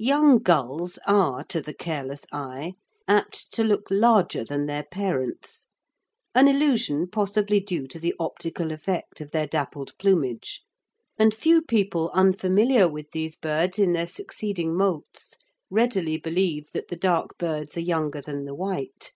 [0.00, 2.74] Young gulls are, to the careless eye,
[3.06, 5.68] apt to look larger than their parents,
[6.34, 10.62] an illusion possibly due to the optical effect of their dappled plumage,
[11.16, 15.34] and few people unfamiliar with these birds in their succeeding moults
[15.70, 19.12] readily believe that the dark birds are younger than the white.